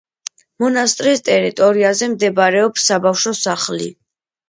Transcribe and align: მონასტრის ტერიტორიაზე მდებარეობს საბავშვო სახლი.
მონასტრის 0.63 1.21
ტერიტორიაზე 1.27 2.09
მდებარეობს 2.17 2.91
საბავშვო 2.93 3.39
სახლი. 3.47 3.97